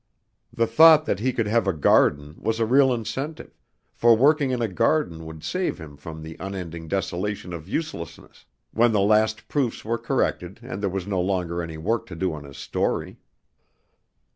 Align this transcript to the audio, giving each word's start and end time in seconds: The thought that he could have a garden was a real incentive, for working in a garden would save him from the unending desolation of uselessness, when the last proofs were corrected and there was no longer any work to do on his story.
The 0.51 0.65
thought 0.65 1.05
that 1.05 1.19
he 1.19 1.31
could 1.31 1.45
have 1.45 1.67
a 1.67 1.73
garden 1.73 2.33
was 2.39 2.59
a 2.59 2.65
real 2.65 2.91
incentive, 2.91 3.53
for 3.93 4.17
working 4.17 4.49
in 4.49 4.59
a 4.59 4.67
garden 4.67 5.27
would 5.27 5.43
save 5.43 5.77
him 5.77 5.95
from 5.95 6.23
the 6.23 6.35
unending 6.39 6.87
desolation 6.87 7.53
of 7.53 7.69
uselessness, 7.69 8.45
when 8.71 8.93
the 8.93 8.99
last 8.99 9.47
proofs 9.47 9.85
were 9.85 9.99
corrected 9.99 10.59
and 10.63 10.81
there 10.81 10.89
was 10.89 11.05
no 11.05 11.21
longer 11.21 11.61
any 11.61 11.77
work 11.77 12.07
to 12.07 12.15
do 12.15 12.33
on 12.33 12.45
his 12.45 12.57
story. 12.57 13.19